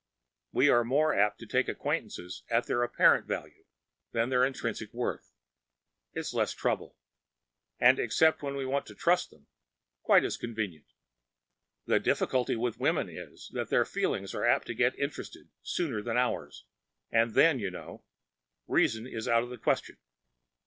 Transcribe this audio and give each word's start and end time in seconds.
We 0.51 0.67
are 0.67 0.83
more 0.83 1.13
apt 1.13 1.37
to 1.41 1.45
take 1.45 1.67
acquaintances 1.67 2.41
at 2.49 2.65
their 2.65 2.81
apparent 2.81 3.27
value 3.27 3.65
than 4.13 4.29
their 4.29 4.43
intrinsic 4.43 4.91
worth. 4.95 5.31
It’s 6.11 6.33
less 6.33 6.53
trouble, 6.53 6.97
and 7.79 7.99
except 7.99 8.41
when 8.41 8.55
we 8.55 8.65
want 8.65 8.87
to 8.87 8.95
trust 8.95 9.29
them, 9.29 9.45
quite 10.01 10.25
as 10.25 10.37
convenient. 10.37 10.87
The 11.85 11.99
difficulty 11.99 12.55
with 12.55 12.79
women 12.79 13.09
is 13.09 13.51
that 13.53 13.69
their 13.69 13.85
feelings 13.85 14.33
are 14.33 14.43
apt 14.43 14.65
to 14.65 14.73
get 14.73 14.97
interested 14.97 15.49
sooner 15.61 16.01
than 16.01 16.17
ours, 16.17 16.65
and 17.11 17.35
then, 17.35 17.59
you 17.59 17.69
know, 17.69 18.03
reasoning 18.65 19.13
is 19.13 19.27
out 19.27 19.43
of 19.43 19.51
the 19.51 19.57
question. 19.59 19.97